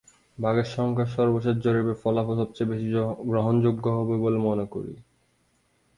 [0.37, 2.87] বাঘের সংখ্যার সর্বশেষ জরিপের ফলাফল সবচেয়ে বেশি
[3.29, 4.93] গ্রহণযোগ্য হবে বলে মনে করি।